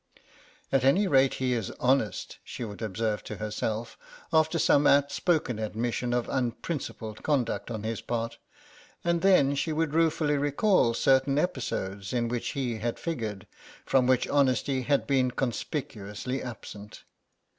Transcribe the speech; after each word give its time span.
"At 0.71 0.83
any 0.83 1.07
rate 1.07 1.35
he 1.35 1.53
is 1.53 1.69
honest," 1.79 2.39
she 2.43 2.63
would 2.65 2.81
observe 2.81 3.23
to 3.25 3.35
herself, 3.37 3.99
after 4.33 4.57
some 4.57 4.87
outspoken 4.87 5.59
admission 5.59 6.11
of 6.11 6.27
unprincipled 6.27 7.21
conduct 7.21 7.69
on 7.69 7.83
his 7.83 8.01
part, 8.01 8.39
and 9.03 9.21
then 9.21 9.53
she 9.53 9.71
would 9.71 9.93
ruefully 9.93 10.37
recall 10.37 10.95
certain 10.95 11.37
episodes 11.37 12.13
in 12.13 12.29
which 12.29 12.53
he 12.53 12.79
had 12.79 12.97
figured, 12.97 13.45
from 13.85 14.07
which 14.07 14.27
honesty 14.27 14.81
had 14.81 15.05
been 15.05 15.29
conspicuously 15.29 16.41
absent. 16.41 17.03